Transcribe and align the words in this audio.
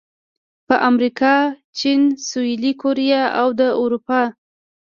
په 0.67 0.75
امریکا، 0.89 1.35
چین، 1.79 2.01
سویلي 2.27 2.71
کوریا 2.81 3.23
او 3.39 3.47
د 3.59 3.61
اروپا 3.81 4.21